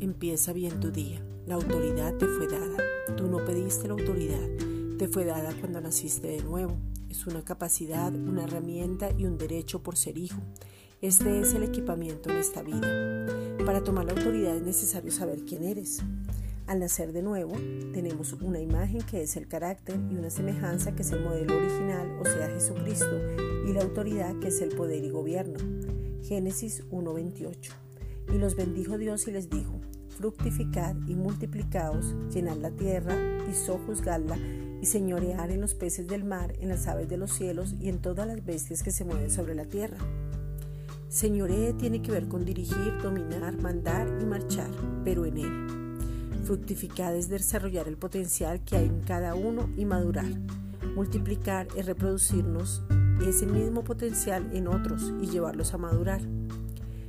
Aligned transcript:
Empieza 0.00 0.54
bien 0.54 0.80
tu 0.80 0.90
día. 0.90 1.22
La 1.46 1.56
autoridad 1.56 2.14
te 2.14 2.26
fue 2.26 2.48
dada. 2.48 2.82
Tú 3.18 3.26
no 3.26 3.44
pediste 3.44 3.86
la 3.86 3.92
autoridad. 3.92 4.48
Te 4.98 5.08
fue 5.08 5.26
dada 5.26 5.52
cuando 5.60 5.78
naciste 5.78 6.28
de 6.28 6.42
nuevo. 6.42 6.78
Es 7.10 7.26
una 7.26 7.44
capacidad, 7.44 8.14
una 8.14 8.44
herramienta 8.44 9.10
y 9.18 9.26
un 9.26 9.36
derecho 9.36 9.82
por 9.82 9.96
ser 9.96 10.16
hijo. 10.16 10.40
Este 11.02 11.38
es 11.40 11.52
el 11.52 11.64
equipamiento 11.64 12.30
en 12.30 12.36
esta 12.38 12.62
vida. 12.62 13.26
Para 13.66 13.84
tomar 13.84 14.06
la 14.06 14.12
autoridad 14.12 14.56
es 14.56 14.62
necesario 14.62 15.12
saber 15.12 15.44
quién 15.44 15.64
eres. 15.64 16.02
Al 16.66 16.80
nacer 16.80 17.12
de 17.12 17.20
nuevo, 17.20 17.52
tenemos 17.92 18.32
una 18.32 18.60
imagen 18.60 19.02
que 19.02 19.20
es 19.20 19.36
el 19.36 19.48
carácter 19.48 20.00
y 20.10 20.16
una 20.16 20.30
semejanza 20.30 20.96
que 20.96 21.02
es 21.02 21.12
el 21.12 21.22
modelo 21.22 21.58
original, 21.58 22.18
o 22.20 22.24
sea, 22.24 22.48
Jesucristo, 22.48 23.18
y 23.68 23.72
la 23.74 23.82
autoridad 23.82 24.38
que 24.38 24.48
es 24.48 24.62
el 24.62 24.70
poder 24.70 25.04
y 25.04 25.10
gobierno. 25.10 25.58
Génesis 26.22 26.84
1.28. 26.90 27.89
Y 28.32 28.38
los 28.38 28.54
bendijo 28.54 28.98
Dios 28.98 29.26
y 29.28 29.32
les 29.32 29.50
dijo, 29.50 29.80
fructificad 30.16 30.94
y 31.08 31.14
multiplicaos, 31.14 32.14
llenad 32.32 32.56
la 32.56 32.70
tierra 32.70 33.16
y 33.50 33.54
sojuzgadla 33.54 34.38
y 34.80 34.86
señorear 34.86 35.50
en 35.50 35.60
los 35.60 35.74
peces 35.74 36.06
del 36.06 36.24
mar, 36.24 36.54
en 36.60 36.68
las 36.68 36.86
aves 36.86 37.08
de 37.08 37.16
los 37.16 37.32
cielos 37.32 37.74
y 37.80 37.88
en 37.88 38.00
todas 38.00 38.26
las 38.26 38.44
bestias 38.44 38.82
que 38.82 38.92
se 38.92 39.04
mueven 39.04 39.30
sobre 39.30 39.54
la 39.54 39.64
tierra. 39.64 39.98
Señoree 41.08 41.72
tiene 41.72 42.02
que 42.02 42.12
ver 42.12 42.28
con 42.28 42.44
dirigir, 42.44 42.96
dominar, 43.02 43.60
mandar 43.60 44.06
y 44.22 44.24
marchar, 44.24 44.70
pero 45.04 45.26
en 45.26 45.38
él. 45.38 45.90
Fructificar 46.44 47.14
es 47.14 47.28
desarrollar 47.28 47.88
el 47.88 47.96
potencial 47.96 48.64
que 48.64 48.76
hay 48.76 48.86
en 48.86 49.00
cada 49.00 49.34
uno 49.34 49.68
y 49.76 49.84
madurar. 49.84 50.30
Multiplicar 50.94 51.66
es 51.76 51.86
reproducirnos 51.86 52.82
ese 53.26 53.46
mismo 53.46 53.84
potencial 53.84 54.48
en 54.52 54.68
otros 54.68 55.12
y 55.20 55.26
llevarlos 55.26 55.74
a 55.74 55.78
madurar. 55.78 56.22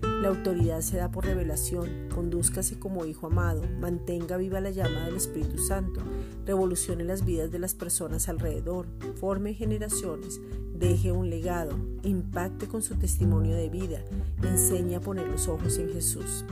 La 0.01 0.29
autoridad 0.29 0.81
se 0.81 0.97
da 0.97 1.09
por 1.11 1.25
revelación, 1.25 2.07
condúzcase 2.13 2.77
como 2.77 3.05
hijo 3.05 3.27
amado, 3.27 3.63
mantenga 3.79 4.37
viva 4.37 4.61
la 4.61 4.69
llama 4.69 5.05
del 5.05 5.15
Espíritu 5.15 5.57
Santo, 5.57 6.01
revolucione 6.45 7.03
las 7.03 7.25
vidas 7.25 7.51
de 7.51 7.59
las 7.59 7.73
personas 7.73 8.29
alrededor, 8.29 8.87
forme 9.19 9.53
generaciones, 9.53 10.39
deje 10.75 11.11
un 11.11 11.29
legado, 11.29 11.75
impacte 12.03 12.67
con 12.67 12.81
su 12.81 12.95
testimonio 12.95 13.55
de 13.55 13.69
vida, 13.69 14.03
enseñe 14.43 14.95
a 14.95 15.01
poner 15.01 15.27
los 15.27 15.47
ojos 15.47 15.77
en 15.77 15.89
Jesús. 15.89 16.45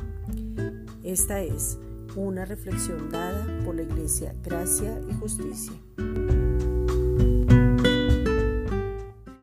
Esta 1.03 1.42
es 1.42 1.77
una 2.16 2.45
reflexión 2.45 3.09
dada 3.09 3.45
por 3.66 3.75
la 3.75 3.83
Iglesia 3.83 4.36
Gracia 4.44 5.00
y 5.09 5.14
Justicia. 5.14 5.73